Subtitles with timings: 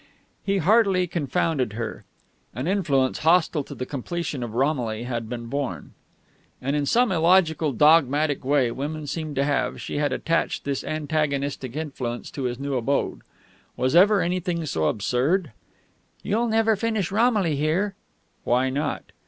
[0.43, 2.05] He heartily confounded her.
[2.55, 5.91] An influence hostile to the completion of Romilly had been born.
[6.59, 11.75] And in some illogical, dogmatic way women seem to have, she had attached this antagonistic
[11.75, 13.21] influence to his new abode.
[13.77, 15.51] Was ever anything so absurd!
[16.23, 17.93] "You'll never finish Romilly here."...
[18.43, 19.03] Why not?